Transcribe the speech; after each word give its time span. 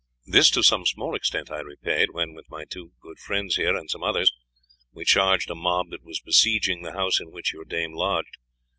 This 0.25 0.49
to 0.49 0.63
some 0.63 0.87
small 0.87 1.13
extent 1.13 1.51
I 1.51 1.59
repaid 1.59 2.09
when, 2.09 2.33
with 2.33 2.49
my 2.49 2.65
two 2.65 2.93
good 3.03 3.19
friends 3.19 3.57
here 3.57 3.75
and 3.75 3.87
some 3.87 4.01
others, 4.01 4.31
we 4.91 5.05
charged 5.05 5.51
a 5.51 5.53
mob 5.53 5.91
that 5.91 6.03
was 6.03 6.19
besieging 6.19 6.81
the 6.81 6.93
house 6.93 7.19
in 7.19 7.29
which 7.29 7.53
your 7.53 7.65
dame 7.65 7.93
lodged. 7.93 8.37